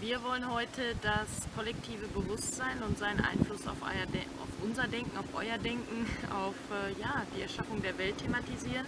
Wir 0.00 0.24
wollen 0.24 0.50
heute 0.50 0.94
das 1.02 1.28
kollektive 1.54 2.06
Bewusstsein 2.08 2.82
und 2.82 2.98
seinen 2.98 3.20
Einfluss 3.20 3.66
auf, 3.66 3.82
auf 3.82 4.48
unser 4.62 4.88
Denken, 4.88 5.14
auf 5.18 5.26
euer 5.34 5.58
Denken, 5.58 6.06
auf 6.34 6.54
äh, 6.72 6.98
ja, 6.98 7.22
die 7.36 7.42
Erschaffung 7.42 7.82
der 7.82 7.98
Welt 7.98 8.16
thematisieren, 8.16 8.86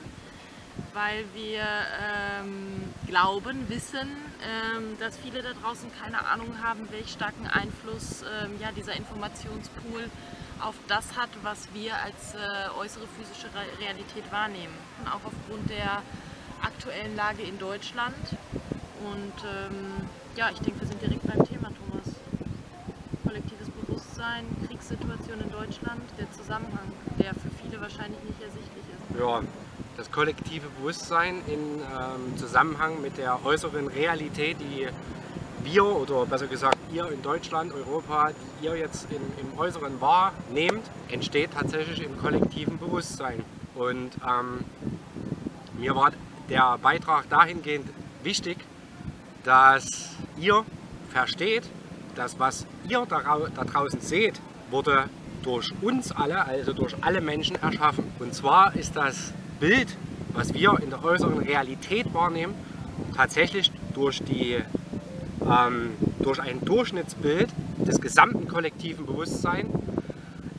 weil 0.95 1.27
wir 1.35 1.61
ähm, 1.61 2.95
glauben, 3.07 3.69
wissen, 3.69 4.09
ähm, 4.43 4.97
dass 5.01 5.19
viele 5.19 5.43
da 5.43 5.51
draußen 5.53 5.91
keine 6.01 6.25
Ahnung 6.25 6.63
haben, 6.63 6.91
welch 6.91 7.11
starken 7.13 7.47
Einfluss 7.47 8.23
ähm, 8.23 8.53
ja, 8.59 8.73
dieser 8.73 8.97
Informationspool 8.97 10.09
auf 10.61 10.77
das 10.89 11.15
hat, 11.19 11.29
was 11.43 11.69
wir 11.75 11.95
als 11.95 12.35
äh, 12.35 12.81
äußere 12.81 13.05
physische 13.19 13.51
Realität 13.79 14.33
wahrnehmen. 14.33 14.73
Auch 15.05 15.27
aufgrund 15.27 15.69
der 15.69 16.01
aktuellen 16.63 17.15
Lage 17.17 17.43
in 17.43 17.59
Deutschland. 17.59 18.17
Und 19.05 19.35
ähm, 19.45 20.09
ja, 20.37 20.51
ich 20.51 20.61
denke, 20.61 20.81
wir 20.81 20.89
sind 20.89 21.01
direkt 21.03 21.23
beim 21.27 21.45
Thema, 21.47 21.69
Thomas. 21.69 22.15
Kollektives 23.25 23.69
Bewusstsein, 23.71 24.45
Kriegssituation 24.67 25.41
in 25.41 25.51
Deutschland, 25.51 26.03
der 26.19 26.31
Zusammenhang, 26.33 26.93
der 27.19 27.35
für 27.35 27.51
viele 27.63 27.81
wahrscheinlich 27.81 28.23
nicht 28.25 28.41
ersichtlich 28.41 28.85
ist. 28.93 29.21
Ja, 29.21 29.43
das 29.97 30.11
kollektive 30.11 30.69
Bewusstsein 30.79 31.43
in 31.47 31.81
ähm, 31.81 32.37
Zusammenhang 32.37 33.01
mit 33.03 33.19
der 33.19 33.45
äußeren 33.45 33.89
Realität, 33.89 34.57
die 34.61 34.89
wir 35.65 35.85
oder 35.85 36.27
besser 36.27 36.47
gesagt 36.47 36.79
ihr 36.93 37.09
in 37.11 37.23
Deutschland, 37.23 37.73
Europa, 37.73 38.31
die 38.61 38.67
ihr 38.67 38.77
jetzt 38.77 39.07
in, 39.11 39.21
im 39.41 39.59
Äußeren 39.59 40.01
wahrnehmt, 40.01 40.85
entsteht 41.09 41.51
tatsächlich 41.53 42.03
im 42.03 42.19
kollektiven 42.19 42.79
Bewusstsein. 42.79 43.45
Und 43.75 44.11
ähm, 44.27 44.65
mir 45.79 45.95
war 45.95 46.13
der 46.49 46.79
Beitrag 46.79 47.29
dahingehend 47.29 47.89
wichtig, 48.23 48.59
dass 49.45 50.11
ihr 50.39 50.65
versteht, 51.11 51.65
dass 52.15 52.39
was 52.39 52.67
ihr 52.89 53.07
da, 53.09 53.21
draußen 53.65 54.01
seht, 54.01 54.41
wurde 54.71 55.05
durch 55.43 55.73
uns 55.83 56.13
alle, 56.13 56.45
also 56.45 56.73
durch 56.73 56.95
alle 57.01 57.21
Menschen 57.21 57.57
erschaffen. 57.57 58.05
Und 58.19 58.35
zwar 58.35 58.75
ist 58.77 58.97
das 58.97 59.33
Bild, 59.61 59.97
was 60.33 60.55
wir 60.55 60.79
in 60.81 60.91
der 60.91 61.05
äußeren 61.05 61.39
Realität 61.39 62.13
wahrnehmen, 62.15 62.55
tatsächlich 63.17 63.71
durch, 63.95 64.23
die, 64.23 64.59
ähm, 65.45 65.91
durch 66.21 66.41
ein 66.41 66.61
Durchschnittsbild 66.65 67.51
des 67.79 68.01
gesamten 68.01 68.49
kollektiven 68.49 69.07
Bewusstseins. 69.07 69.69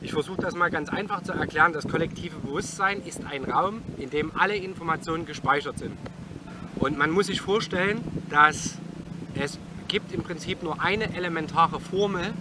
Ich 0.02 0.12
versuche 0.12 0.42
das 0.42 0.54
mal 0.54 0.70
ganz 0.70 0.90
einfach 0.90 1.22
zu 1.22 1.32
erklären. 1.32 1.72
Das 1.72 1.88
kollektive 1.88 2.36
Bewusstsein 2.36 3.00
ist 3.04 3.24
ein 3.24 3.44
Raum, 3.44 3.82
in 3.96 4.10
dem 4.10 4.32
alle 4.36 4.54
Informationen 4.54 5.24
gespeichert 5.24 5.78
sind. 5.78 5.96
Und 6.76 6.98
man 6.98 7.10
muss 7.10 7.26
sich 7.26 7.40
vorstellen, 7.40 8.00
dass 8.30 8.78
es 9.34 9.58
gibt 9.88 10.12
im 10.12 10.22
Prinzip 10.22 10.62
nur 10.62 10.80
eine 10.82 11.14
elementare 11.14 11.80
Formel 11.80 12.32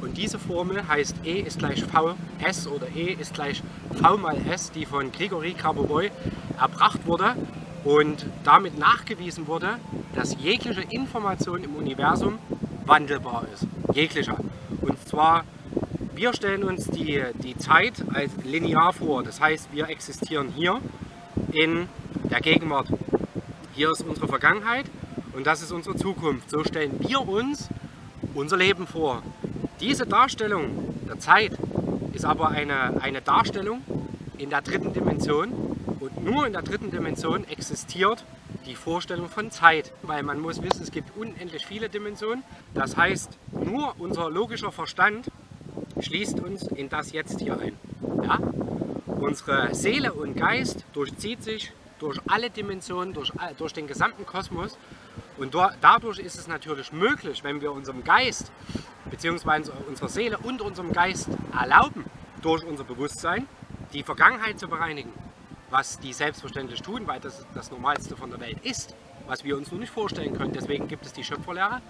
und 0.00 0.16
diese 0.16 0.38
Formel 0.38 0.86
heißt 0.86 1.16
E 1.24 1.40
ist 1.40 1.58
gleich 1.58 1.82
Vs 1.82 2.66
oder 2.68 2.86
E 2.94 3.12
ist 3.12 3.34
gleich 3.34 3.62
V 4.00 4.16
mal 4.18 4.36
S, 4.50 4.70
die 4.70 4.86
von 4.86 5.10
Grigori 5.10 5.52
Karboboy 5.52 6.10
erbracht 6.60 7.06
wurde 7.06 7.34
und 7.84 8.26
damit 8.44 8.78
nachgewiesen 8.78 9.46
wurde, 9.46 9.78
dass 10.14 10.36
jegliche 10.40 10.82
Information 10.90 11.62
im 11.64 11.76
Universum 11.76 12.38
wandelbar 12.84 13.46
ist. 13.54 13.66
Jeglicher. 13.94 14.36
Und 14.80 15.08
zwar, 15.08 15.44
wir 16.14 16.32
stellen 16.34 16.64
uns 16.64 16.86
die, 16.86 17.22
die 17.42 17.56
Zeit 17.56 18.04
als 18.12 18.32
linear 18.44 18.92
vor. 18.92 19.22
Das 19.22 19.40
heißt, 19.40 19.68
wir 19.72 19.88
existieren 19.88 20.52
hier 20.54 20.80
in 21.52 21.88
der 22.30 22.40
Gegenwart. 22.40 22.88
Hier 23.76 23.90
ist 23.90 24.00
unsere 24.00 24.26
Vergangenheit 24.26 24.86
und 25.34 25.46
das 25.46 25.60
ist 25.60 25.70
unsere 25.70 25.96
Zukunft. 25.96 26.48
So 26.48 26.64
stellen 26.64 26.98
wir 26.98 27.28
uns 27.28 27.68
unser 28.32 28.56
Leben 28.56 28.86
vor. 28.86 29.22
Diese 29.80 30.06
Darstellung 30.06 30.94
der 31.06 31.18
Zeit 31.18 31.52
ist 32.14 32.24
aber 32.24 32.48
eine, 32.48 33.02
eine 33.02 33.20
Darstellung 33.20 33.82
in 34.38 34.48
der 34.48 34.62
dritten 34.62 34.94
Dimension 34.94 35.52
und 36.00 36.24
nur 36.24 36.46
in 36.46 36.54
der 36.54 36.62
dritten 36.62 36.90
Dimension 36.90 37.46
existiert 37.48 38.24
die 38.64 38.76
Vorstellung 38.76 39.28
von 39.28 39.50
Zeit, 39.50 39.92
weil 40.00 40.22
man 40.22 40.40
muss 40.40 40.62
wissen, 40.62 40.82
es 40.82 40.90
gibt 40.90 41.14
unendlich 41.14 41.66
viele 41.66 41.90
Dimensionen. 41.90 42.44
Das 42.72 42.96
heißt, 42.96 43.28
nur 43.52 43.94
unser 43.98 44.30
logischer 44.30 44.72
Verstand 44.72 45.30
schließt 46.00 46.40
uns 46.40 46.62
in 46.62 46.88
das 46.88 47.12
Jetzt 47.12 47.40
hier 47.40 47.60
ein. 47.60 47.74
Ja? 48.22 48.38
Unsere 49.20 49.74
Seele 49.74 50.14
und 50.14 50.34
Geist 50.34 50.86
durchzieht 50.94 51.42
sich 51.42 51.72
durch 51.98 52.18
alle 52.28 52.50
Dimensionen, 52.50 53.14
durch, 53.14 53.32
durch 53.58 53.72
den 53.72 53.86
gesamten 53.86 54.26
Kosmos. 54.26 54.78
Und 55.38 55.54
dadurch 55.80 56.18
ist 56.18 56.38
es 56.38 56.46
natürlich 56.46 56.92
möglich, 56.92 57.44
wenn 57.44 57.60
wir 57.60 57.72
unserem 57.72 58.04
Geist 58.04 58.50
bzw. 59.10 59.70
unserer 59.88 60.08
Seele 60.08 60.38
und 60.38 60.60
unserem 60.60 60.92
Geist 60.92 61.28
erlauben, 61.58 62.04
durch 62.42 62.64
unser 62.64 62.84
Bewusstsein 62.84 63.46
die 63.92 64.02
Vergangenheit 64.02 64.58
zu 64.58 64.68
bereinigen, 64.68 65.12
was 65.70 65.98
die 65.98 66.12
selbstverständlich 66.12 66.82
tun, 66.82 67.06
weil 67.06 67.20
das 67.20 67.46
das 67.54 67.70
Normalste 67.70 68.16
von 68.16 68.30
der 68.30 68.40
Welt 68.40 68.58
ist, 68.64 68.94
was 69.26 69.44
wir 69.44 69.56
uns 69.56 69.70
nur 69.70 69.80
nicht 69.80 69.92
vorstellen 69.92 70.36
können. 70.36 70.52
Deswegen 70.52 70.88
gibt 70.88 71.06
es 71.06 71.12
die 71.12 71.24
Schöpferlehre 71.24 71.80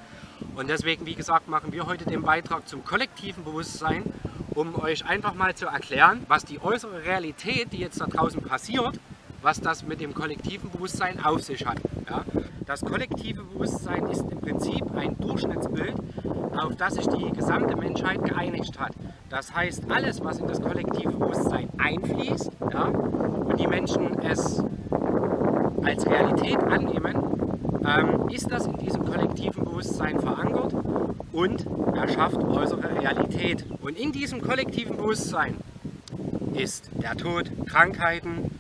und 0.55 0.69
deswegen, 0.69 1.07
wie 1.07 1.15
gesagt, 1.15 1.49
machen 1.49 1.73
wir 1.73 1.87
heute 1.87 2.05
den 2.05 2.23
Beitrag 2.23 2.69
zum 2.69 2.85
kollektiven 2.85 3.45
Bewusstsein, 3.45 4.05
um 4.51 4.75
euch 4.77 5.05
einfach 5.05 5.35
mal 5.35 5.55
zu 5.55 5.67
erklären, 5.67 6.25
was 6.29 6.45
die 6.45 6.61
äußere 6.61 7.05
Realität, 7.05 7.73
die 7.73 7.79
jetzt 7.79 8.01
da 8.01 8.07
draußen 8.07 8.43
passiert, 8.43 8.99
was 9.47 9.61
das 9.61 9.87
mit 9.87 10.01
dem 10.01 10.13
kollektiven 10.13 10.71
Bewusstsein 10.71 11.25
auf 11.25 11.41
sich 11.41 11.65
hat. 11.65 11.79
Ja? 12.11 12.25
Das 12.67 12.81
kollektive 12.81 13.45
Bewusstsein 13.45 14.05
ist 14.09 14.23
im 14.29 14.41
Prinzip 14.41 14.83
ein 14.97 15.17
Durchschnittsbild, 15.21 15.95
auf 16.57 16.75
das 16.75 16.95
sich 16.95 17.07
die 17.07 17.31
gesamte 17.31 17.77
Menschheit 17.77 18.25
geeinigt 18.25 18.77
hat. 18.81 18.91
Das 19.31 19.55
heißt, 19.55 19.85
alles, 19.89 20.25
was 20.25 20.41
in 20.41 20.49
das 20.49 20.61
kollektive 20.61 21.13
Bewusstsein 21.13 21.69
einfließt 21.79 22.51
ja, 22.73 22.87
und 22.87 23.61
die 23.61 23.69
Menschen 23.69 24.19
es 24.19 24.65
als 25.85 26.05
Realität 26.05 26.59
annehmen, 26.65 27.15
ähm, 27.87 28.29
ist 28.31 28.51
das 28.51 28.67
in 28.67 28.77
diesem 28.79 29.05
kollektiven 29.05 29.63
Bewusstsein 29.63 30.19
verankert 30.19 30.75
und 31.31 31.65
erschafft 31.95 32.43
äußere 32.43 33.01
Realität. 33.01 33.65
Und 33.81 33.97
in 33.97 34.11
diesem 34.11 34.41
kollektiven 34.41 34.97
Bewusstsein 34.97 35.55
ist 36.55 36.91
der 37.01 37.17
Tod, 37.17 37.49
Krankheiten, 37.67 38.51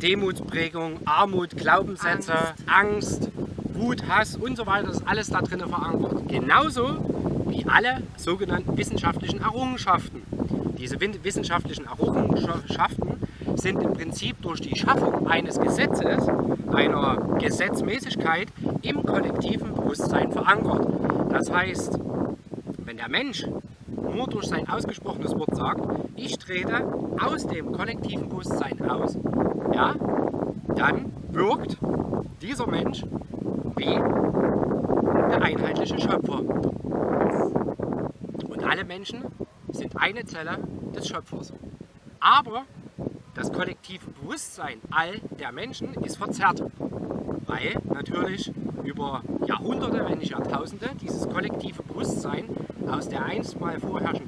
Demutsprägung, 0.00 1.00
Armut, 1.04 1.56
Glaubenssätze, 1.56 2.32
Angst. 2.66 3.28
Angst, 3.28 3.30
Wut, 3.74 4.06
Hass 4.08 4.36
und 4.36 4.56
so 4.56 4.66
weiter, 4.66 4.90
ist 4.90 5.06
alles 5.06 5.28
da 5.28 5.40
drin 5.40 5.60
verankert. 5.60 6.28
Genauso 6.28 7.44
wie 7.46 7.64
alle 7.66 8.02
sogenannten 8.16 8.76
wissenschaftlichen 8.76 9.40
Errungenschaften. 9.40 10.22
Diese 10.78 11.00
wissenschaftlichen 11.00 11.86
Errungenschaften 11.86 13.20
sind 13.56 13.82
im 13.82 13.92
Prinzip 13.92 14.40
durch 14.42 14.60
die 14.60 14.76
Schaffung 14.76 15.26
eines 15.28 15.58
Gesetzes, 15.58 16.28
einer 16.72 17.36
Gesetzmäßigkeit 17.38 18.48
im 18.82 19.02
kollektiven 19.04 19.74
Bewusstsein 19.74 20.32
verankert. 20.32 20.86
Das 21.30 21.50
heißt, 21.50 21.98
wenn 22.78 22.96
der 22.96 23.08
Mensch 23.08 23.46
nur 24.14 24.26
durch 24.26 24.46
sein 24.46 24.68
ausgesprochenes 24.68 25.34
Wort 25.34 25.54
sagt, 25.54 25.86
ich 26.16 26.38
trete 26.38 26.86
aus 27.22 27.46
dem 27.46 27.72
kollektiven 27.72 28.28
Bewusstsein 28.28 28.80
aus, 28.88 29.16
ja, 29.72 29.94
dann 30.74 31.12
wirkt 31.30 31.78
dieser 32.42 32.66
Mensch 32.66 33.04
wie 33.76 33.96
der 35.30 35.42
einheitliche 35.42 35.98
Schöpfer. 35.98 36.40
Und 38.48 38.64
alle 38.64 38.84
Menschen 38.84 39.24
sind 39.72 39.96
eine 39.96 40.24
Zelle 40.24 40.58
des 40.94 41.08
Schöpfers. 41.08 41.52
Aber 42.18 42.64
das 43.34 43.52
kollektive 43.52 44.10
Bewusstsein 44.10 44.80
all 44.90 45.20
der 45.38 45.52
Menschen 45.52 45.94
ist 46.02 46.16
verzerrt, 46.16 46.62
weil 47.46 47.74
natürlich 47.84 48.52
über 48.82 49.22
Jahrhunderte, 49.46 50.04
wenn 50.08 50.18
nicht 50.18 50.32
Jahrtausende, 50.32 50.90
dieses 51.00 51.28
kollektive 51.28 51.82
Bewusstsein 51.82 52.48
aus 52.90 53.08
der 53.08 53.24
einstmal 53.24 53.78
Norm, 53.78 54.19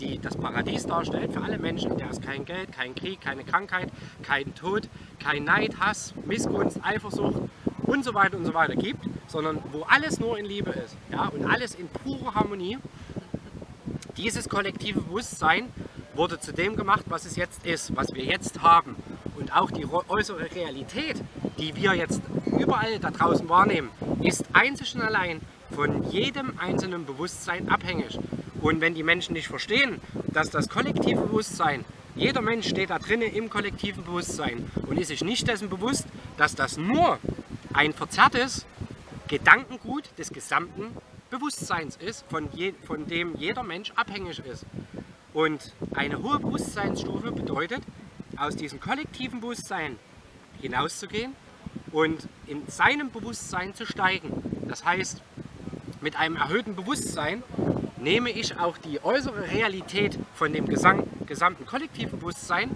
die 0.00 0.18
das 0.18 0.36
Paradies 0.36 0.86
darstellt 0.86 1.32
für 1.32 1.42
alle 1.42 1.58
Menschen, 1.58 1.96
der 1.96 2.10
es 2.10 2.20
kein 2.20 2.44
Geld, 2.44 2.72
kein 2.72 2.94
Krieg, 2.94 3.20
keine 3.20 3.44
Krankheit, 3.44 3.90
kein 4.22 4.54
Tod, 4.54 4.88
kein 5.18 5.44
Neid, 5.44 5.78
Hass, 5.80 6.14
Missgunst, 6.24 6.78
Eifersucht 6.82 7.42
und 7.84 8.04
so 8.04 8.14
weiter 8.14 8.36
und 8.36 8.44
so 8.44 8.54
weiter 8.54 8.74
gibt, 8.74 9.04
sondern 9.26 9.62
wo 9.72 9.82
alles 9.82 10.20
nur 10.20 10.38
in 10.38 10.44
Liebe 10.44 10.70
ist 10.70 10.96
ja, 11.10 11.26
und 11.26 11.44
alles 11.44 11.74
in 11.74 11.88
purer 11.88 12.34
Harmonie. 12.34 12.78
Dieses 14.16 14.48
kollektive 14.48 15.00
Bewusstsein 15.00 15.68
wurde 16.14 16.40
zu 16.40 16.52
dem 16.52 16.76
gemacht, 16.76 17.04
was 17.08 17.26
es 17.26 17.36
jetzt 17.36 17.66
ist, 17.66 17.94
was 17.94 18.14
wir 18.14 18.24
jetzt 18.24 18.62
haben. 18.62 18.96
Und 19.36 19.54
auch 19.54 19.70
die 19.70 19.86
äußere 19.86 20.50
Realität, 20.54 21.22
die 21.58 21.76
wir 21.76 21.94
jetzt 21.94 22.22
überall 22.58 22.98
da 22.98 23.10
draußen 23.10 23.48
wahrnehmen, 23.48 23.90
ist 24.22 24.46
einzig 24.54 24.94
und 24.94 25.02
allein 25.02 25.40
von 25.74 26.10
jedem 26.10 26.58
einzelnen 26.58 27.04
Bewusstsein 27.04 27.68
abhängig. 27.68 28.18
Und 28.66 28.80
wenn 28.80 28.94
die 28.94 29.04
Menschen 29.04 29.34
nicht 29.34 29.46
verstehen, 29.46 30.00
dass 30.26 30.50
das 30.50 30.68
kollektive 30.68 31.20
Bewusstsein, 31.20 31.84
jeder 32.16 32.42
Mensch 32.42 32.68
steht 32.68 32.90
da 32.90 32.98
drinnen 32.98 33.32
im 33.32 33.48
kollektiven 33.48 34.02
Bewusstsein 34.02 34.68
und 34.88 34.98
ist 34.98 35.06
sich 35.06 35.22
nicht 35.22 35.46
dessen 35.46 35.68
bewusst, 35.68 36.04
dass 36.36 36.56
das 36.56 36.76
nur 36.76 37.20
ein 37.72 37.92
verzerrtes 37.92 38.66
Gedankengut 39.28 40.10
des 40.18 40.30
gesamten 40.30 40.96
Bewusstseins 41.30 41.94
ist, 41.94 42.24
von, 42.28 42.48
je, 42.54 42.74
von 42.84 43.06
dem 43.06 43.36
jeder 43.36 43.62
Mensch 43.62 43.92
abhängig 43.94 44.40
ist. 44.40 44.66
Und 45.32 45.72
eine 45.94 46.20
hohe 46.20 46.40
Bewusstseinsstufe 46.40 47.30
bedeutet, 47.30 47.82
aus 48.36 48.56
diesem 48.56 48.80
kollektiven 48.80 49.40
Bewusstsein 49.40 49.96
hinauszugehen 50.60 51.36
und 51.92 52.28
in 52.48 52.66
seinem 52.66 53.12
Bewusstsein 53.12 53.76
zu 53.76 53.86
steigen. 53.86 54.42
Das 54.66 54.84
heißt, 54.84 55.22
mit 56.00 56.16
einem 56.16 56.34
erhöhten 56.34 56.74
Bewusstsein 56.74 57.44
nehme 58.06 58.30
ich 58.30 58.56
auch 58.56 58.78
die 58.78 59.02
äußere 59.02 59.50
Realität 59.50 60.16
von 60.32 60.52
dem 60.52 60.64
gesamten 60.66 61.66
kollektiven 61.66 62.20
Bewusstsein 62.20 62.70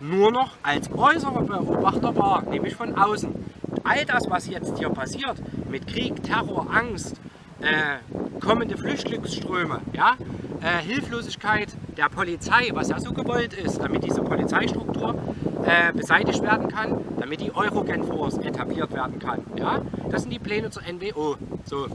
nur 0.00 0.30
noch 0.30 0.52
als 0.62 0.88
äußerer 0.92 1.42
Beobachter 1.42 2.16
wahr, 2.16 2.44
nämlich 2.48 2.76
von 2.76 2.94
außen. 2.94 3.34
All 3.82 4.04
das, 4.04 4.30
was 4.30 4.46
jetzt 4.46 4.78
hier 4.78 4.90
passiert, 4.90 5.42
mit 5.68 5.88
Krieg, 5.88 6.22
Terror, 6.22 6.68
Angst, 6.72 7.20
äh, 7.60 7.98
kommende 8.38 8.76
Flüchtlingsströme, 8.76 9.80
ja, 9.94 10.16
äh, 10.60 10.80
Hilflosigkeit 10.86 11.70
der 11.96 12.08
Polizei, 12.08 12.70
was 12.72 12.88
ja 12.88 13.00
so 13.00 13.12
gewollt 13.12 13.54
ist, 13.54 13.78
damit 13.78 14.04
diese 14.04 14.22
Polizeistruktur 14.22 15.16
äh, 15.64 15.92
beseitigt 15.92 16.42
werden 16.42 16.68
kann, 16.68 17.00
damit 17.18 17.40
die 17.40 17.52
Eurogen 17.52 18.04
Force 18.04 18.38
etabliert 18.38 18.92
werden 18.92 19.18
kann. 19.18 19.42
Ja? 19.56 19.82
Das 20.08 20.22
sind 20.22 20.32
die 20.32 20.38
Pläne 20.38 20.70
zur 20.70 20.84
NWO. 20.84 21.36
So. 21.64 21.88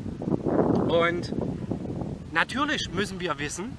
Und 0.89 1.33
natürlich 2.33 2.89
müssen 2.91 3.19
wir 3.19 3.39
wissen, 3.39 3.77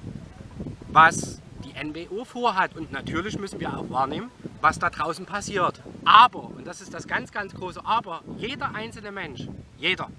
was 0.87 1.41
die 1.63 1.73
NWO 1.83 2.23
vorhat 2.23 2.75
und 2.75 2.91
natürlich 2.91 3.37
müssen 3.37 3.59
wir 3.59 3.77
auch 3.77 3.89
wahrnehmen, 3.89 4.31
was 4.61 4.79
da 4.79 4.89
draußen 4.89 5.25
passiert. 5.25 5.81
Aber, 6.05 6.45
und 6.45 6.65
das 6.65 6.81
ist 6.81 6.93
das 6.93 7.07
ganz, 7.07 7.31
ganz 7.31 7.53
große 7.53 7.85
Aber, 7.85 8.23
jeder 8.37 8.73
einzelne 8.73 9.11
Mensch, 9.11 9.47
jeder, 9.77 10.09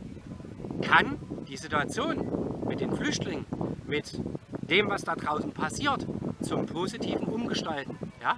kann 0.82 1.18
die 1.48 1.56
Situation 1.56 2.66
mit 2.68 2.80
den 2.80 2.94
Flüchtlingen, 2.94 3.46
mit 3.86 4.20
dem, 4.62 4.88
was 4.88 5.02
da 5.02 5.14
draußen 5.14 5.52
passiert, 5.52 6.06
zum 6.42 6.66
Positiven 6.66 7.26
umgestalten. 7.26 7.96
Ja? 8.20 8.36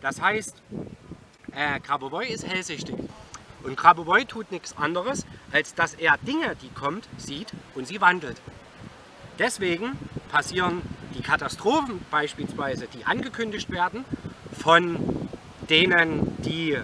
Das 0.00 0.20
heißt, 0.20 0.62
äh, 1.52 1.80
Grabovoi 1.80 2.26
ist 2.26 2.46
hellsichtig. 2.46 2.94
Und 3.64 3.76
Grabovoi 3.76 4.24
tut 4.24 4.52
nichts 4.52 4.76
anderes, 4.76 5.26
als 5.52 5.74
dass 5.74 5.94
er 5.94 6.16
Dinge, 6.18 6.56
die 6.62 6.70
kommt, 6.70 7.08
sieht 7.18 7.52
und 7.74 7.86
sie 7.86 8.00
wandelt. 8.00 8.40
Deswegen 9.40 9.96
passieren 10.30 10.82
die 11.16 11.22
Katastrophen 11.22 11.98
beispielsweise, 12.10 12.86
die 12.86 13.06
angekündigt 13.06 13.70
werden 13.70 14.04
von 14.52 14.98
denen, 15.70 16.36
die 16.42 16.76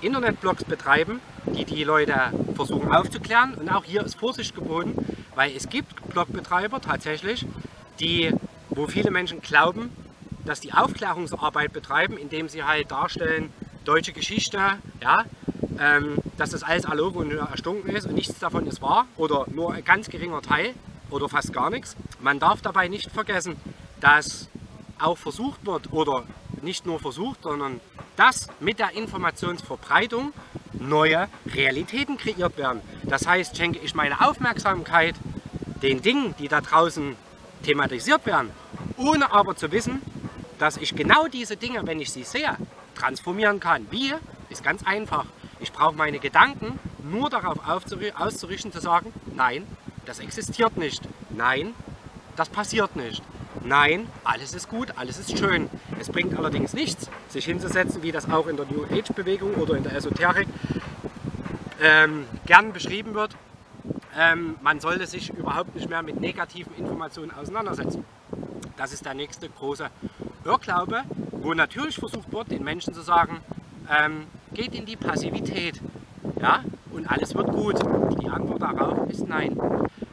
Internetblogs 0.00 0.64
betreiben, 0.64 1.20
die 1.44 1.66
die 1.66 1.84
Leute 1.84 2.14
versuchen 2.54 2.90
aufzuklären. 2.90 3.52
Und 3.54 3.68
auch 3.68 3.84
hier 3.84 4.02
ist 4.02 4.14
Vorsicht 4.14 4.54
geboten, 4.54 4.94
weil 5.34 5.54
es 5.54 5.68
gibt 5.68 5.94
Blogbetreiber 6.08 6.80
tatsächlich, 6.80 7.44
die, 8.00 8.32
wo 8.70 8.86
viele 8.86 9.10
Menschen 9.10 9.42
glauben, 9.42 9.90
dass 10.46 10.60
die 10.60 10.72
Aufklärungsarbeit 10.72 11.74
betreiben, 11.74 12.16
indem 12.16 12.48
sie 12.48 12.64
halt 12.64 12.90
darstellen, 12.90 13.52
deutsche 13.84 14.14
Geschichte, 14.14 14.58
ja, 15.02 15.24
ähm, 15.78 16.16
dass 16.38 16.50
das 16.50 16.62
alles 16.62 16.86
erlogen 16.86 17.30
und 17.30 17.32
erstunken 17.32 17.94
ist 17.94 18.06
und 18.06 18.14
nichts 18.14 18.38
davon 18.38 18.66
ist 18.66 18.80
wahr 18.80 19.06
oder 19.18 19.44
nur 19.52 19.74
ein 19.74 19.84
ganz 19.84 20.08
geringer 20.08 20.40
Teil 20.40 20.74
oder 21.10 21.28
fast 21.28 21.52
gar 21.52 21.70
nichts. 21.70 21.96
Man 22.20 22.38
darf 22.38 22.62
dabei 22.62 22.88
nicht 22.88 23.10
vergessen, 23.10 23.56
dass 24.00 24.48
auch 24.98 25.18
versucht 25.18 25.64
wird 25.66 25.92
oder 25.92 26.24
nicht 26.62 26.86
nur 26.86 27.00
versucht, 27.00 27.42
sondern 27.42 27.80
dass 28.16 28.48
mit 28.60 28.78
der 28.78 28.92
Informationsverbreitung 28.92 30.32
neue 30.72 31.28
Realitäten 31.54 32.18
kreiert 32.18 32.56
werden. 32.58 32.82
Das 33.04 33.26
heißt, 33.26 33.56
schenke 33.56 33.78
ich 33.78 33.94
meine 33.94 34.20
Aufmerksamkeit 34.20 35.14
den 35.82 36.02
Dingen, 36.02 36.34
die 36.38 36.48
da 36.48 36.60
draußen 36.60 37.16
thematisiert 37.62 38.26
werden, 38.26 38.50
ohne 38.96 39.32
aber 39.32 39.56
zu 39.56 39.72
wissen, 39.72 40.02
dass 40.58 40.76
ich 40.76 40.94
genau 40.94 41.26
diese 41.28 41.56
Dinge, 41.56 41.86
wenn 41.86 42.00
ich 42.00 42.12
sie 42.12 42.24
sehe, 42.24 42.56
transformieren 42.94 43.60
kann. 43.60 43.86
Wie? 43.90 44.12
Ist 44.50 44.62
ganz 44.62 44.82
einfach. 44.84 45.24
Ich 45.60 45.72
brauche 45.72 45.94
meine 45.94 46.18
Gedanken 46.18 46.78
nur 47.02 47.30
darauf 47.30 47.58
auszurichten, 47.66 48.72
zu 48.72 48.80
sagen, 48.80 49.12
nein, 49.34 49.66
das 50.06 50.18
existiert 50.18 50.76
nicht. 50.76 51.02
Nein, 51.30 51.74
das 52.36 52.48
passiert 52.48 52.96
nicht. 52.96 53.22
Nein, 53.62 54.06
alles 54.24 54.54
ist 54.54 54.68
gut, 54.68 54.92
alles 54.96 55.18
ist 55.18 55.38
schön. 55.38 55.68
Es 55.98 56.08
bringt 56.08 56.36
allerdings 56.38 56.72
nichts, 56.72 57.10
sich 57.28 57.44
hinzusetzen, 57.44 58.02
wie 58.02 58.12
das 58.12 58.30
auch 58.30 58.46
in 58.46 58.56
der 58.56 58.66
New 58.66 58.84
Age 58.84 59.12
Bewegung 59.14 59.54
oder 59.54 59.74
in 59.74 59.82
der 59.82 59.94
Esoterik 59.94 60.48
ähm, 61.82 62.26
gern 62.46 62.72
beschrieben 62.72 63.14
wird. 63.14 63.36
Ähm, 64.16 64.56
man 64.62 64.80
sollte 64.80 65.06
sich 65.06 65.30
überhaupt 65.30 65.74
nicht 65.74 65.88
mehr 65.88 66.02
mit 66.02 66.20
negativen 66.20 66.74
Informationen 66.76 67.32
auseinandersetzen. 67.32 68.04
Das 68.76 68.92
ist 68.92 69.04
der 69.04 69.14
nächste 69.14 69.48
große 69.48 69.90
Irrglaube, 70.44 71.02
wo 71.32 71.52
natürlich 71.54 71.96
versucht 71.96 72.32
wird, 72.32 72.50
den 72.50 72.64
Menschen 72.64 72.94
zu 72.94 73.02
sagen, 73.02 73.40
ähm, 73.90 74.26
geht 74.52 74.74
in 74.74 74.86
die 74.86 74.96
Passivität 74.96 75.80
ja, 76.40 76.64
und 76.90 77.10
alles 77.10 77.34
wird 77.34 77.48
gut. 77.48 77.78
Die 78.22 78.28
Antwort 78.28 78.49
darauf 78.60 79.10
ist 79.10 79.26
nein. 79.26 79.58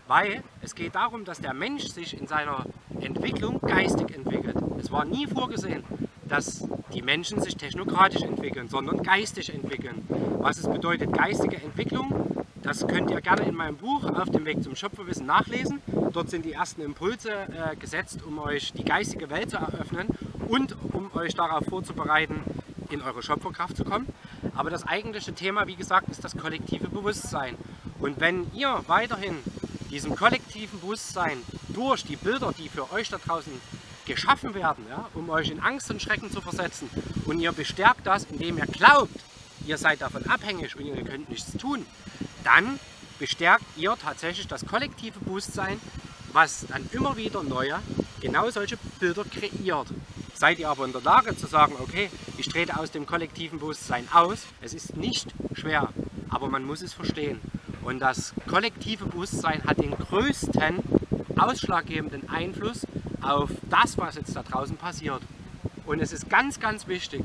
Weil 0.07 0.43
es 0.61 0.73
geht 0.73 0.95
darum, 0.95 1.25
dass 1.25 1.39
der 1.39 1.53
Mensch 1.53 1.87
sich 1.87 2.19
in 2.19 2.27
seiner 2.27 2.65
Entwicklung 3.01 3.59
geistig 3.61 4.15
entwickelt. 4.15 4.55
Es 4.79 4.91
war 4.91 5.05
nie 5.05 5.27
vorgesehen, 5.27 5.83
dass 6.27 6.67
die 6.93 7.01
Menschen 7.01 7.41
sich 7.41 7.55
technokratisch 7.55 8.21
entwickeln, 8.21 8.69
sondern 8.69 9.03
geistig 9.03 9.53
entwickeln. 9.53 10.05
Was 10.39 10.57
es 10.57 10.67
bedeutet, 10.67 11.13
geistige 11.13 11.57
Entwicklung, 11.57 12.45
das 12.63 12.87
könnt 12.87 13.11
ihr 13.11 13.21
gerne 13.21 13.43
in 13.43 13.55
meinem 13.55 13.77
Buch 13.77 14.05
Auf 14.05 14.29
dem 14.29 14.45
Weg 14.45 14.63
zum 14.63 14.75
Schöpferwissen 14.75 15.25
nachlesen. 15.25 15.81
Dort 16.11 16.29
sind 16.29 16.43
die 16.45 16.53
ersten 16.53 16.81
Impulse 16.81 17.31
äh, 17.31 17.75
gesetzt, 17.75 18.19
um 18.25 18.39
euch 18.39 18.73
die 18.73 18.83
geistige 18.83 19.29
Welt 19.29 19.51
zu 19.51 19.57
eröffnen 19.57 20.07
und 20.47 20.75
um 20.93 21.09
euch 21.13 21.33
darauf 21.33 21.65
vorzubereiten, 21.65 22.41
in 22.89 23.01
eure 23.01 23.21
Schöpferkraft 23.21 23.77
zu 23.77 23.83
kommen. 23.83 24.07
Aber 24.55 24.69
das 24.69 24.87
eigentliche 24.87 25.33
Thema, 25.33 25.67
wie 25.67 25.75
gesagt, 25.75 26.09
ist 26.09 26.23
das 26.23 26.35
kollektive 26.35 26.87
Bewusstsein. 26.89 27.55
Und 27.99 28.19
wenn 28.19 28.51
ihr 28.53 28.83
weiterhin 28.87 29.37
diesem 29.89 30.15
kollektiven 30.15 30.79
Bewusstsein 30.79 31.41
durch 31.69 32.03
die 32.03 32.15
Bilder, 32.15 32.53
die 32.57 32.69
für 32.69 32.91
euch 32.91 33.09
da 33.09 33.17
draußen 33.17 33.53
geschaffen 34.05 34.53
werden, 34.53 34.85
ja, 34.89 35.07
um 35.13 35.29
euch 35.29 35.49
in 35.49 35.59
Angst 35.59 35.91
und 35.91 36.01
Schrecken 36.01 36.31
zu 36.31 36.41
versetzen. 36.41 36.89
Und 37.25 37.39
ihr 37.39 37.51
bestärkt 37.51 38.07
das, 38.07 38.25
indem 38.25 38.57
ihr 38.57 38.65
glaubt, 38.65 39.19
ihr 39.65 39.77
seid 39.77 40.01
davon 40.01 40.25
abhängig 40.27 40.75
und 40.75 40.85
ihr 40.85 41.03
könnt 41.03 41.29
nichts 41.29 41.51
tun. 41.57 41.85
Dann 42.43 42.79
bestärkt 43.19 43.65
ihr 43.75 43.95
tatsächlich 44.01 44.47
das 44.47 44.65
kollektive 44.65 45.19
Bewusstsein, 45.19 45.79
was 46.31 46.65
dann 46.67 46.89
immer 46.93 47.17
wieder 47.17 47.43
neue, 47.43 47.79
genau 48.21 48.49
solche 48.49 48.77
Bilder 48.99 49.25
kreiert. 49.25 49.87
Seid 50.33 50.59
ihr 50.59 50.69
aber 50.69 50.85
in 50.85 50.91
der 50.91 51.01
Lage 51.01 51.35
zu 51.35 51.47
sagen, 51.47 51.73
okay, 51.79 52.09
ich 52.37 52.47
trete 52.47 52.77
aus 52.77 52.91
dem 52.91 53.05
kollektiven 53.05 53.59
Bewusstsein 53.59 54.07
aus, 54.13 54.43
es 54.61 54.73
ist 54.73 54.95
nicht 54.95 55.33
schwer, 55.53 55.89
aber 56.29 56.47
man 56.47 56.63
muss 56.63 56.81
es 56.81 56.93
verstehen. 56.93 57.41
Und 57.87 57.99
das 57.99 58.33
kollektive 58.49 59.05
Bewusstsein 59.05 59.63
hat 59.63 59.79
den 59.79 59.91
größten 59.91 60.79
ausschlaggebenden 61.37 62.29
Einfluss 62.29 62.85
auf 63.21 63.49
das, 63.69 63.97
was 63.97 64.15
jetzt 64.15 64.35
da 64.35 64.43
draußen 64.43 64.75
passiert. 64.75 65.21
Und 65.85 66.01
es 66.01 66.11
ist 66.11 66.29
ganz, 66.29 66.59
ganz 66.59 66.87
wichtig, 66.87 67.23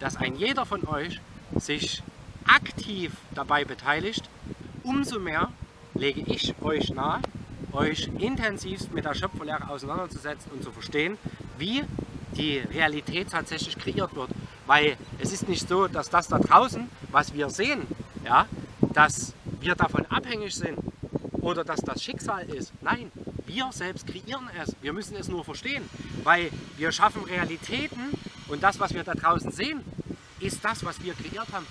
dass 0.00 0.16
ein 0.16 0.34
jeder 0.34 0.66
von 0.66 0.84
euch 0.88 1.20
sich 1.54 2.02
aktiv 2.44 3.12
dabei 3.36 3.64
beteiligt. 3.64 4.28
Umso 4.82 5.20
mehr 5.20 5.50
lege 5.94 6.22
ich 6.22 6.60
euch 6.60 6.90
nahe, 6.90 7.20
euch 7.70 8.10
intensivst 8.18 8.92
mit 8.92 9.04
der 9.04 9.14
Schöpferlehre 9.14 9.70
auseinanderzusetzen 9.70 10.50
und 10.50 10.64
zu 10.64 10.72
verstehen, 10.72 11.18
wie 11.56 11.84
die 12.36 12.58
Realität 12.58 13.30
tatsächlich 13.30 13.78
kreiert 13.78 14.16
wird. 14.16 14.30
Weil 14.66 14.96
es 15.20 15.32
ist 15.32 15.48
nicht 15.48 15.68
so, 15.68 15.86
dass 15.86 16.10
das 16.10 16.26
da 16.26 16.40
draußen, 16.40 16.88
was 17.12 17.32
wir 17.32 17.48
sehen, 17.48 17.86
ja, 18.24 18.46
dass 18.92 19.34
wir 19.60 19.74
davon 19.74 20.06
abhängig 20.06 20.54
sind 20.54 20.78
oder 21.40 21.64
dass 21.64 21.80
das 21.80 22.02
Schicksal 22.02 22.48
ist. 22.48 22.72
Nein, 22.82 23.10
wir 23.46 23.70
selbst 23.72 24.06
kreieren 24.06 24.48
es. 24.62 24.74
Wir 24.80 24.92
müssen 24.92 25.16
es 25.16 25.28
nur 25.28 25.44
verstehen, 25.44 25.88
weil 26.24 26.50
wir 26.76 26.92
schaffen 26.92 27.24
Realitäten 27.24 28.00
und 28.48 28.62
das, 28.62 28.80
was 28.80 28.94
wir 28.94 29.04
da 29.04 29.14
draußen 29.14 29.50
sehen, 29.52 29.80
ist 30.40 30.64
das, 30.64 30.84
was 30.84 31.02
wir 31.02 31.14
kreiert 31.14 31.52
haben. 31.52 31.66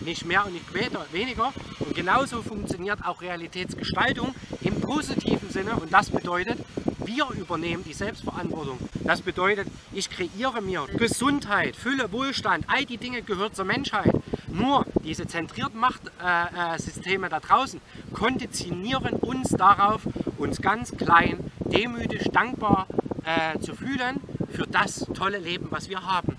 Nicht 0.00 0.24
mehr 0.24 0.46
und 0.46 0.52
nicht 0.52 0.72
weniger. 1.12 1.52
Und 1.80 1.94
genauso 1.94 2.42
funktioniert 2.42 3.04
auch 3.04 3.20
Realitätsgestaltung 3.20 4.34
im 4.60 4.80
positiven 4.80 5.50
Sinne. 5.50 5.74
Und 5.76 5.92
das 5.92 6.10
bedeutet, 6.10 6.58
wir 7.04 7.26
übernehmen 7.30 7.82
die 7.84 7.92
Selbstverantwortung. 7.92 8.78
Das 9.04 9.20
bedeutet, 9.22 9.66
ich 9.92 10.08
kreiere 10.08 10.60
mir 10.60 10.86
Gesundheit, 10.96 11.74
Fülle, 11.74 12.12
Wohlstand. 12.12 12.64
All 12.68 12.84
die 12.84 12.98
Dinge 12.98 13.22
gehören 13.22 13.52
zur 13.52 13.64
Menschheit. 13.64 14.12
Nur 14.48 14.85
diese 15.06 15.26
zentrierten 15.26 15.80
Machtsysteme 15.80 17.28
äh, 17.28 17.30
da 17.30 17.40
draußen 17.40 17.80
konditionieren 18.12 19.14
uns 19.14 19.50
darauf, 19.50 20.02
uns 20.36 20.60
ganz 20.60 20.90
klein, 20.96 21.50
demütig, 21.60 22.28
dankbar 22.32 22.86
äh, 23.24 23.58
zu 23.60 23.74
fühlen 23.74 24.20
für 24.50 24.66
das 24.66 25.06
tolle 25.14 25.38
Leben, 25.38 25.68
was 25.70 25.88
wir 25.88 26.02
haben. 26.02 26.36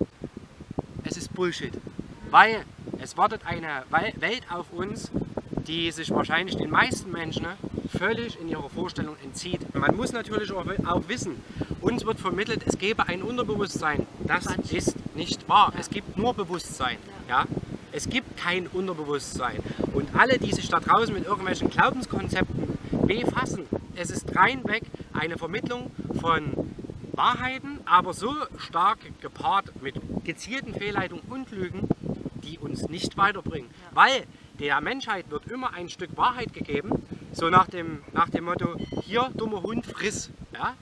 Es 1.06 1.16
ist 1.16 1.34
Bullshit, 1.34 1.74
weil 2.30 2.66
es 3.00 3.16
wartet 3.16 3.42
eine 3.46 3.84
Welt 3.90 4.44
auf 4.52 4.72
uns, 4.72 5.12
die 5.68 5.92
sich 5.92 6.12
wahrscheinlich 6.12 6.58
den 6.58 6.70
meisten 6.70 7.12
Menschen 7.12 7.44
ne, 7.44 7.58
völlig 7.98 8.40
in 8.40 8.50
ihrer 8.50 8.70
Vorstellung 8.70 9.16
entzieht. 9.24 9.74
Man 9.76 9.96
muss 9.96 10.12
natürlich 10.12 10.52
auch, 10.52 10.66
auch 10.86 11.08
wissen, 11.08 11.42
uns 11.82 12.06
wird 12.06 12.20
vermittelt, 12.20 12.64
es 12.66 12.78
gäbe 12.78 13.08
ein 13.08 13.22
Unterbewusstsein. 13.22 14.06
Das 14.26 14.46
ist 14.72 14.96
nicht 15.16 15.48
wahr. 15.48 15.74
Es 15.80 15.90
gibt 15.90 16.18
nur 16.18 16.34
Bewusstsein. 16.34 16.98
Ja. 17.30 17.46
Es 17.98 18.08
gibt 18.08 18.38
kein 18.38 18.68
Unterbewusstsein. 18.68 19.58
Und 19.92 20.14
alle, 20.16 20.38
die 20.38 20.54
sich 20.54 20.70
da 20.70 20.80
draußen 20.80 21.12
mit 21.16 21.26
irgendwelchen 21.26 21.72
Glaubenskonzepten 21.72 22.78
befassen, 23.08 23.66
es 23.96 24.12
ist 24.12 24.36
reinweg 24.36 24.84
eine 25.14 25.40
Vermittlung 25.40 25.90
von 26.22 26.44
Wahrheiten, 27.14 27.80
aber 27.88 28.14
so 28.14 28.36
stark 28.60 29.00
gepaart 29.20 29.82
mit 29.82 29.96
gezielten 30.24 30.76
Fehlleitungen 30.76 31.24
und 31.28 31.50
Lügen, 31.50 31.90
die 32.44 32.60
uns 32.60 32.88
nicht 32.88 33.18
weiterbringen. 33.18 33.72
Weil 33.96 34.26
der 34.60 34.80
Menschheit 34.80 35.32
wird 35.32 35.48
immer 35.48 35.74
ein 35.74 35.90
Stück 35.90 36.16
Wahrheit 36.16 36.54
gegeben, 36.54 37.02
so 37.32 37.50
nach 37.50 37.66
dem, 37.66 38.04
nach 38.14 38.30
dem 38.30 38.44
Motto, 38.44 38.76
hier 39.06 39.32
dummer 39.36 39.64
Hund, 39.64 39.88
friss. 39.88 40.30
Ja? 40.54 40.76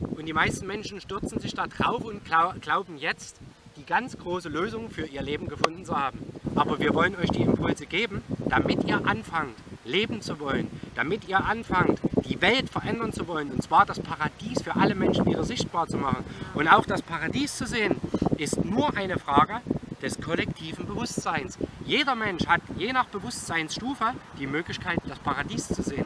Und 0.00 0.24
die 0.24 0.32
meisten 0.32 0.66
Menschen 0.66 1.02
stürzen 1.02 1.38
sich 1.38 1.52
da 1.52 1.66
drauf 1.66 2.02
und 2.02 2.24
glau- 2.24 2.54
glauben 2.62 2.96
jetzt, 2.96 3.36
die 3.76 3.84
ganz 3.84 4.16
große 4.16 4.48
Lösung 4.48 4.88
für 4.88 5.04
ihr 5.04 5.20
Leben 5.20 5.48
gefunden 5.48 5.84
zu 5.84 5.94
haben. 5.94 6.18
Aber 6.62 6.78
wir 6.78 6.94
wollen 6.94 7.16
euch 7.16 7.30
die 7.30 7.42
Impulse 7.42 7.86
geben, 7.86 8.22
damit 8.46 8.84
ihr 8.84 9.04
anfangt, 9.04 9.56
leben 9.84 10.22
zu 10.22 10.38
wollen, 10.38 10.70
damit 10.94 11.26
ihr 11.26 11.44
anfangt, 11.44 11.98
die 12.24 12.40
Welt 12.40 12.70
verändern 12.70 13.12
zu 13.12 13.26
wollen, 13.26 13.50
und 13.50 13.64
zwar 13.64 13.84
das 13.84 13.98
Paradies 13.98 14.62
für 14.62 14.76
alle 14.76 14.94
Menschen 14.94 15.26
wieder 15.26 15.42
sichtbar 15.42 15.88
zu 15.88 15.96
machen. 15.96 16.24
Und 16.54 16.68
auch 16.68 16.86
das 16.86 17.02
Paradies 17.02 17.56
zu 17.56 17.66
sehen, 17.66 17.96
ist 18.38 18.64
nur 18.64 18.96
eine 18.96 19.18
Frage 19.18 19.60
des 20.02 20.20
kollektiven 20.20 20.86
Bewusstseins. 20.86 21.58
Jeder 21.84 22.14
Mensch 22.14 22.46
hat 22.46 22.60
je 22.76 22.92
nach 22.92 23.06
Bewusstseinsstufe 23.06 24.12
die 24.38 24.46
Möglichkeit, 24.46 25.00
das 25.08 25.18
Paradies 25.18 25.66
zu 25.66 25.82
sehen. 25.82 26.04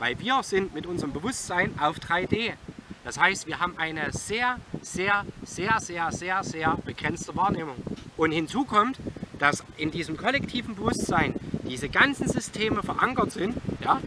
Weil 0.00 0.18
wir 0.18 0.42
sind 0.42 0.74
mit 0.74 0.88
unserem 0.88 1.12
Bewusstsein 1.12 1.72
auf 1.78 2.00
3D. 2.00 2.54
Das 3.04 3.16
heißt, 3.16 3.46
wir 3.46 3.60
haben 3.60 3.74
eine 3.78 4.10
sehr, 4.10 4.58
sehr, 4.80 5.24
sehr, 5.44 5.78
sehr, 5.78 6.10
sehr, 6.10 6.42
sehr 6.42 6.76
begrenzte 6.84 7.36
Wahrnehmung. 7.36 7.76
Und 8.16 8.32
hinzu 8.32 8.64
kommt, 8.64 8.98
dass 9.42 9.64
in 9.76 9.90
diesem 9.90 10.16
kollektiven 10.16 10.76
Bewusstsein 10.76 11.34
diese 11.68 11.88
ganzen 11.88 12.28
Systeme 12.28 12.80
verankert 12.80 13.32
sind, 13.32 13.56
ja, 13.84 14.00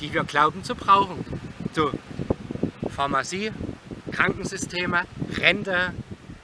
die 0.00 0.14
wir 0.14 0.24
glauben 0.24 0.64
zu 0.64 0.74
brauchen. 0.74 1.22
So, 1.74 1.90
Pharmazie, 2.88 3.52
Krankensysteme, 4.10 5.02
Rente, 5.36 5.92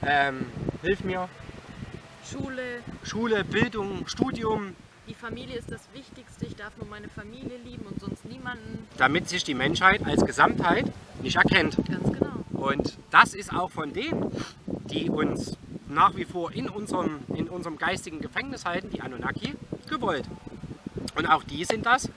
ähm, 0.03 0.45
hilf 0.83 1.03
mir, 1.03 1.27
Schule, 2.23 2.83
Schule, 3.01 3.43
Bildung, 3.43 4.07
Studium, 4.07 4.75
die 5.07 5.15
Familie 5.15 5.55
ist 5.55 5.71
das 5.71 5.87
Wichtigste. 5.93 6.45
Ich 6.45 6.55
darf 6.55 6.77
nur 6.77 6.87
meine 6.87 7.09
Familie 7.09 7.57
lieben 7.65 7.85
und 7.87 7.99
sonst 7.99 8.23
niemanden. 8.25 8.87
damit 8.97 9.29
sich 9.29 9.45
die 9.45 9.55
Menschheit 9.55 10.05
als 10.05 10.23
Gesamtheit 10.23 10.85
nicht 11.23 11.37
erkennt. 11.37 11.77
Ganz 11.89 12.11
genau. 12.11 12.43
Und 12.53 12.99
das 13.09 13.33
ist 13.33 13.51
auch 13.51 13.71
von 13.71 13.93
denen, 13.93 14.31
die 14.91 15.09
uns 15.09 15.57
nach 15.89 16.15
wie 16.15 16.25
vor 16.25 16.51
in 16.51 16.69
unserem, 16.69 17.19
in 17.35 17.47
unserem 17.47 17.77
geistigen 17.77 18.21
Gefängnis 18.21 18.65
halten, 18.65 18.89
die 18.89 19.01
Anunnaki, 19.01 19.53
gewollt. 19.89 20.25
Und 21.15 21.27
auch 21.27 21.43
die 21.43 21.65
sind 21.65 21.85
das, 21.85 22.09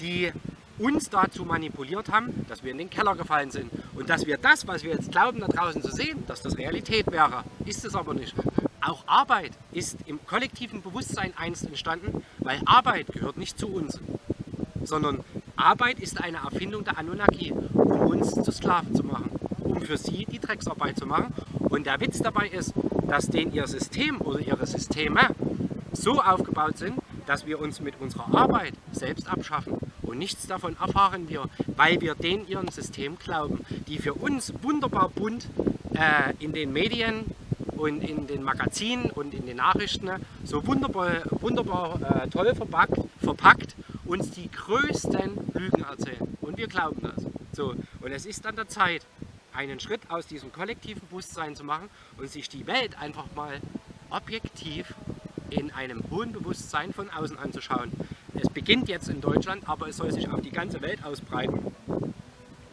die 0.00 0.32
uns 0.78 1.10
dazu 1.10 1.44
manipuliert 1.44 2.10
haben, 2.10 2.46
dass 2.48 2.62
wir 2.62 2.70
in 2.70 2.78
den 2.78 2.90
Keller 2.90 3.16
gefallen 3.16 3.50
sind. 3.50 3.70
Und 3.94 4.08
dass 4.08 4.26
wir 4.26 4.38
das, 4.38 4.66
was 4.66 4.84
wir 4.84 4.92
jetzt 4.92 5.10
glauben, 5.10 5.40
da 5.40 5.48
draußen 5.48 5.82
zu 5.82 5.90
sehen, 5.90 6.24
dass 6.26 6.42
das 6.42 6.56
Realität 6.56 7.10
wäre, 7.10 7.44
ist 7.66 7.84
es 7.84 7.94
aber 7.94 8.14
nicht. 8.14 8.34
Auch 8.80 9.02
Arbeit 9.06 9.52
ist 9.72 9.98
im 10.06 10.24
kollektiven 10.24 10.82
Bewusstsein 10.82 11.32
einst 11.36 11.66
entstanden, 11.66 12.22
weil 12.38 12.60
Arbeit 12.64 13.08
gehört 13.08 13.36
nicht 13.36 13.58
zu 13.58 13.68
uns, 13.68 13.98
sondern 14.84 15.24
Arbeit 15.56 15.98
ist 15.98 16.20
eine 16.22 16.38
Erfindung 16.38 16.84
der 16.84 16.96
Anunnaki, 16.96 17.52
um 17.52 18.00
uns 18.06 18.32
zu 18.32 18.52
Sklaven 18.52 18.94
zu 18.94 19.02
machen, 19.02 19.30
für 19.80 19.96
sie 19.96 20.24
die 20.24 20.38
Drecksarbeit 20.38 20.98
zu 20.98 21.06
machen. 21.06 21.32
Und 21.58 21.86
der 21.86 22.00
Witz 22.00 22.20
dabei 22.20 22.48
ist, 22.48 22.72
dass 23.06 23.28
denen 23.28 23.52
ihr 23.52 23.66
System 23.66 24.20
oder 24.20 24.40
ihre 24.40 24.66
Systeme 24.66 25.20
so 25.92 26.20
aufgebaut 26.20 26.78
sind, 26.78 26.98
dass 27.26 27.46
wir 27.46 27.60
uns 27.60 27.80
mit 27.80 28.00
unserer 28.00 28.34
Arbeit 28.34 28.74
selbst 28.92 29.28
abschaffen. 29.28 29.78
Und 30.02 30.18
nichts 30.18 30.46
davon 30.46 30.76
erfahren 30.80 31.28
wir, 31.28 31.44
weil 31.76 32.00
wir 32.00 32.14
denen 32.14 32.48
ihren 32.48 32.68
System 32.68 33.18
glauben, 33.18 33.64
die 33.86 33.98
für 33.98 34.14
uns 34.14 34.52
wunderbar 34.62 35.10
bunt 35.10 35.48
äh, 35.94 36.32
in 36.42 36.52
den 36.52 36.72
Medien 36.72 37.26
und 37.76 38.02
in 38.02 38.26
den 38.26 38.42
Magazinen 38.42 39.10
und 39.10 39.34
in 39.34 39.46
den 39.46 39.58
Nachrichten 39.58 40.10
so 40.44 40.66
wunderbar, 40.66 41.22
wunderbar 41.30 42.24
äh, 42.24 42.28
toll 42.28 42.54
verpackt, 42.54 42.98
verpackt 43.22 43.76
uns 44.04 44.30
die 44.30 44.50
größten 44.50 45.52
Lügen 45.54 45.84
erzählen. 45.84 46.36
Und 46.40 46.56
wir 46.56 46.66
glauben 46.66 47.02
das. 47.02 47.24
So, 47.52 47.74
und 48.00 48.12
es 48.12 48.24
ist 48.24 48.46
an 48.46 48.56
der 48.56 48.68
Zeit, 48.68 49.02
einen 49.52 49.80
Schritt 49.80 50.10
aus 50.10 50.26
diesem 50.26 50.52
kollektiven 50.52 51.02
Bewusstsein 51.08 51.56
zu 51.56 51.64
machen 51.64 51.88
und 52.16 52.30
sich 52.30 52.48
die 52.48 52.66
Welt 52.66 52.98
einfach 52.98 53.26
mal 53.34 53.60
objektiv 54.10 54.94
in 55.50 55.70
einem 55.70 56.02
hohen 56.10 56.32
Bewusstsein 56.32 56.92
von 56.92 57.10
außen 57.10 57.38
anzuschauen. 57.38 57.92
Es 58.34 58.48
beginnt 58.48 58.88
jetzt 58.88 59.08
in 59.08 59.20
Deutschland, 59.20 59.68
aber 59.68 59.88
es 59.88 59.96
soll 59.96 60.12
sich 60.12 60.28
auf 60.30 60.40
die 60.40 60.50
ganze 60.50 60.80
Welt 60.82 61.04
ausbreiten. 61.04 61.74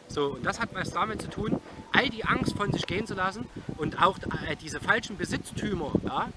So, 0.08 0.28
und 0.36 0.46
das 0.46 0.60
hat 0.60 0.70
was 0.74 0.92
damit 0.92 1.22
zu 1.22 1.30
tun, 1.30 1.60
all 1.92 2.10
die 2.10 2.24
Angst 2.24 2.56
von 2.56 2.72
sich 2.72 2.86
gehen 2.86 3.08
zu 3.08 3.16
lassen 3.16 3.46
und 3.78 4.02
auch 4.02 4.18
äh, 4.48 4.56
diese 4.56 4.80
falschen 4.80 5.18
Besitztümer, 5.18 5.92
ja, 6.06 6.30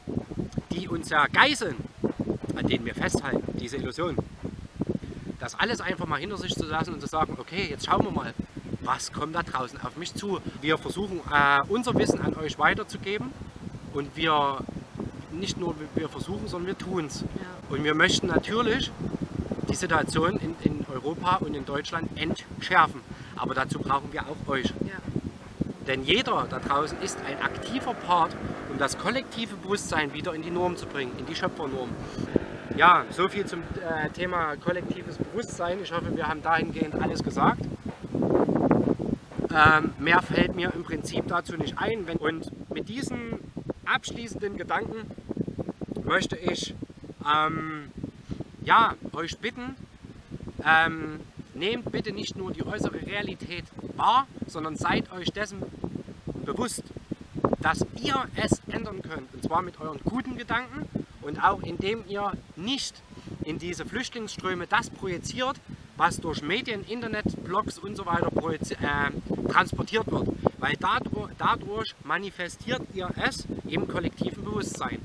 die 0.73 0.89
uns 0.89 1.11
ja 1.11 1.27
geißeln, 1.27 1.77
an 2.57 2.67
denen 2.67 2.85
wir 2.85 2.95
festhalten, 2.95 3.57
diese 3.59 3.77
Illusion. 3.77 4.17
Das 5.39 5.55
alles 5.55 5.81
einfach 5.81 6.07
mal 6.07 6.19
hinter 6.19 6.39
sich 6.39 6.55
zu 6.55 6.65
lassen 6.65 6.95
und 6.95 7.01
zu 7.01 7.07
sagen, 7.07 7.37
okay, 7.39 7.69
jetzt 7.71 7.87
schauen 7.87 8.05
wir 8.05 8.11
mal, 8.11 8.35
was 8.81 9.13
kommt 9.13 9.35
da 9.35 9.43
draußen 9.43 9.81
auf 9.83 9.97
mich 9.97 10.15
zu. 10.15 10.41
Wir 10.61 10.79
versuchen 10.79 11.21
äh, 11.33 11.61
unser 11.69 11.95
Wissen 11.97 12.21
an 12.21 12.35
euch 12.37 12.59
weiterzugeben 12.59 13.33
und 13.93 14.17
wir 14.17 14.59
nicht 15.33 15.59
nur 15.59 15.75
wir 15.95 16.09
versuchen, 16.09 16.49
sondern 16.49 16.69
wir 16.69 16.79
tun 16.79 17.07
es. 17.07 17.21
Ja. 17.21 17.27
Und 17.71 17.85
wir 17.85 17.95
möchten 17.95 18.29
natürlich 18.29 18.91
die 19.69 19.75
Situation 19.75 20.39
in, 20.39 20.57
in 20.63 20.87
Europa 20.93 21.37
und 21.37 21.55
in 21.55 21.65
Deutschland 21.65 22.09
entschärfen. 22.19 23.01
Aber 23.37 23.55
dazu 23.55 23.79
brauchen 23.79 24.13
wir 24.13 24.23
auch 24.23 24.49
euch. 24.49 24.67
Ja. 24.67 24.97
Denn 25.87 26.05
jeder 26.05 26.47
da 26.49 26.59
draußen 26.59 27.01
ist 27.03 27.19
ein 27.27 27.41
aktiver 27.43 27.95
Part, 27.95 28.37
um 28.71 28.79
das 28.79 28.99
kollektive 28.99 29.57
Bewusstsein 29.57 30.13
wieder 30.13 30.35
in 30.35 30.43
die 30.43 30.51
Norm 30.51 30.77
zu 30.77 30.87
bringen, 30.87 31.13
in 31.19 31.27
die 31.27 31.35
Schöpfernorm. 31.35 31.89
Ja, 32.77 33.05
so 33.11 33.29
viel 33.29 33.47
zum 33.47 33.61
äh, 33.61 34.11
Thema 34.11 34.57
kollektives 34.57 35.17
Bewusstsein. 35.17 35.79
Ich 35.83 35.93
hoffe, 35.93 36.15
wir 36.15 36.29
haben 36.29 36.43
dahingehend 36.43 36.95
alles 36.95 37.23
gesagt. 37.23 37.61
Ähm, 39.51 39.93
mehr 39.99 40.21
fällt 40.21 40.55
mir 40.55 40.73
im 40.75 40.85
Prinzip 40.85 41.27
dazu 41.29 41.57
nicht 41.57 41.79
ein. 41.79 42.07
Wenn, 42.07 42.19
und 42.19 42.51
mit 42.71 42.89
diesen 42.89 43.39
abschließenden 43.85 44.57
Gedanken 44.59 45.11
möchte 46.05 46.37
ich 46.37 46.75
ähm, 47.27 47.91
ja, 48.63 48.95
euch 49.13 49.39
bitten, 49.39 49.75
ähm, 50.65 51.21
nehmt 51.55 51.91
bitte 51.91 52.13
nicht 52.13 52.37
nur 52.37 52.53
die 52.53 52.65
äußere 52.65 53.07
Realität 53.07 53.65
wahr, 53.97 54.27
sondern 54.47 54.77
seid 54.77 55.11
euch 55.13 55.31
dessen 55.33 55.63
bewusst, 56.45 56.83
dass 57.61 57.87
ihr 58.03 58.27
es 58.37 58.61
ändern 58.71 59.03
könnt. 59.03 59.33
Und 59.35 59.43
zwar 59.43 59.63
mit 59.63 59.81
euren 59.81 59.99
guten 60.05 60.37
Gedanken 60.37 60.89
und 61.23 61.43
auch 61.43 61.63
indem 61.63 62.05
ihr 62.09 62.33
nicht 62.57 63.03
in 63.45 63.59
diese 63.59 63.87
Flüchtlingsströme 63.87 64.67
das 64.67 64.91
projiziert, 64.91 65.57
was 65.99 66.17
durch 66.19 66.43
Medien, 66.43 66.85
Internet, 66.89 67.25
Blogs 67.45 67.79
und 67.79 67.97
so 67.97 68.07
weiter 68.07 68.31
äh, 68.81 69.51
transportiert 69.51 70.11
wird. 70.11 70.29
Weil 70.59 70.75
dadurch, 70.79 71.31
dadurch 71.37 71.95
manifestiert 72.05 72.83
ihr 72.95 73.11
es 73.17 73.47
im 73.69 73.87
kollektiven 73.89 74.45
Bewusstsein. 74.45 75.01